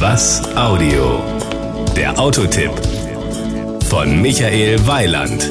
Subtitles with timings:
[0.00, 1.22] Was Audio?
[1.94, 2.70] Der Autotipp
[3.90, 5.50] von Michael Weiland.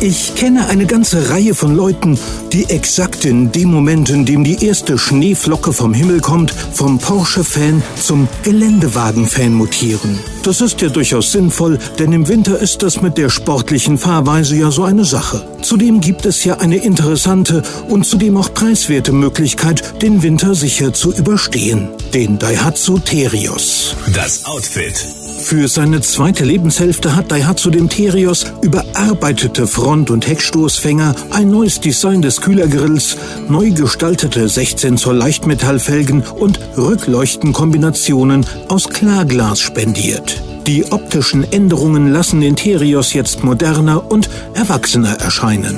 [0.00, 2.18] Ich kenne eine ganze Reihe von Leuten,
[2.50, 7.82] die exakt in dem Moment, in dem die erste Schneeflocke vom Himmel kommt, vom Porsche-Fan
[7.96, 10.18] zum Geländewagen-Fan mutieren.
[10.42, 14.70] Das ist ja durchaus sinnvoll, denn im Winter ist das mit der sportlichen Fahrweise ja
[14.70, 15.46] so eine Sache.
[15.62, 21.12] Zudem gibt es ja eine interessante und zudem auch preiswerte Möglichkeit, den Winter sicher zu
[21.12, 21.88] überstehen.
[22.14, 23.94] Den Daihatsu Terios.
[24.14, 24.94] Das Outfit.
[25.42, 32.22] Für seine zweite Lebenshälfte hat Daihatsu dem Terios überarbeitete Front- und Heckstoßfänger, ein neues Design
[32.22, 33.16] des Kühlergrills,
[33.48, 40.29] neu gestaltete 16 Zoll Leichtmetallfelgen und Rückleuchtenkombinationen aus Klarglas spendiert.
[40.66, 45.76] Die optischen Änderungen lassen den Terios jetzt moderner und erwachsener erscheinen.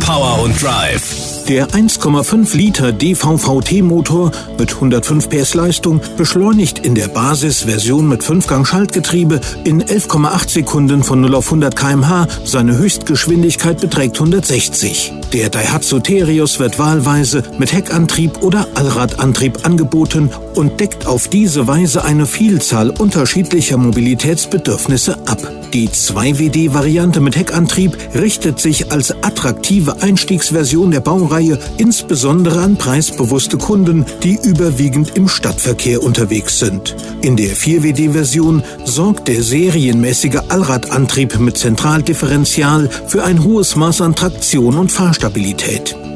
[0.00, 1.44] Power und Drive.
[1.48, 9.82] Der 1,5 Liter DVVT-Motor mit 105 PS Leistung beschleunigt in der Basisversion mit 5-Gang-Schaltgetriebe in
[9.82, 12.28] 11,8 Sekunden von 0 auf 100 km/h.
[12.44, 15.12] Seine Höchstgeschwindigkeit beträgt 160.
[15.32, 22.04] Der Daihatsu Terios wird wahlweise mit Heckantrieb oder Allradantrieb angeboten und deckt auf diese Weise
[22.04, 25.38] eine Vielzahl unterschiedlicher Mobilitätsbedürfnisse ab.
[25.72, 34.04] Die 2WD-Variante mit Heckantrieb richtet sich als attraktive Einstiegsversion der Baureihe insbesondere an preisbewusste Kunden,
[34.24, 36.96] die überwiegend im Stadtverkehr unterwegs sind.
[37.20, 44.76] In der 4WD-Version sorgt der serienmäßige Allradantrieb mit Zentraldifferential für ein hohes Maß an Traktion
[44.76, 45.19] und Fahrstabilität.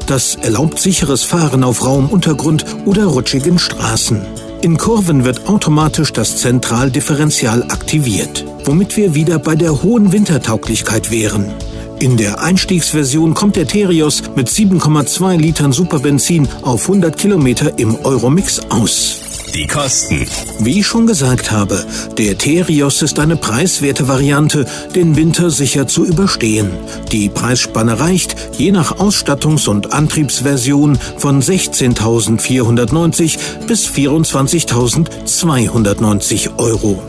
[0.07, 4.21] Das erlaubt sicheres Fahren auf rauem Untergrund oder rutschigen Straßen.
[4.61, 11.53] In Kurven wird automatisch das Zentraldifferential aktiviert, womit wir wieder bei der hohen Wintertauglichkeit wären.
[11.99, 18.59] In der Einstiegsversion kommt der Terios mit 7,2 Litern Superbenzin auf 100 Kilometer im Euromix
[18.69, 19.24] aus.
[19.55, 20.25] Die Kosten.
[20.59, 21.85] Wie ich schon gesagt habe,
[22.17, 26.71] der Terios ist eine preiswerte Variante, den Winter sicher zu überstehen.
[27.09, 37.01] Die Preisspanne reicht, je nach Ausstattungs- und Antriebsversion, von 16.490 bis 24.290 Euro.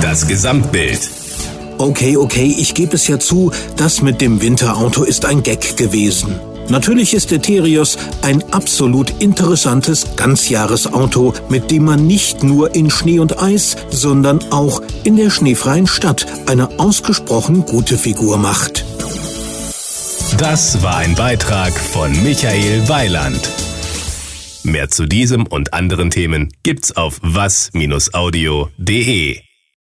[0.00, 1.10] Das Gesamtbild.
[1.78, 6.38] Okay, okay, ich gebe es ja zu, das mit dem Winterauto ist ein Gag gewesen.
[6.68, 13.20] Natürlich ist der Terios ein absolut interessantes Ganzjahresauto, mit dem man nicht nur in Schnee
[13.20, 18.84] und Eis, sondern auch in der schneefreien Stadt eine ausgesprochen gute Figur macht.
[20.38, 23.48] Das war ein Beitrag von Michael Weiland.
[24.64, 27.76] Mehr zu diesem und anderen Themen gibt's auf was-audio.de.